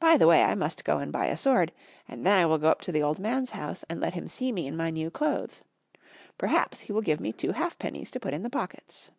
[0.00, 1.70] By the way I must go and buy a sword,
[2.08, 4.50] and then I will go up to the old man's house and let him see
[4.50, 5.62] me in my new clothes.
[6.36, 9.12] Perhaps he will give me two halfpennies to put in the pockets."